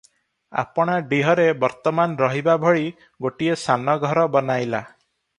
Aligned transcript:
ଆପଣା 0.59 0.93
ଡିହରେ 1.09 1.43
ବର୍ତ୍ତମାନ 1.63 2.17
ରହିବା 2.25 2.55
ଭଳି 2.63 2.87
ଗୋଟିଏ 3.25 3.57
ସାନ 3.65 3.95
ଘର 4.05 4.23
ବନାଇଲା। 4.37 4.81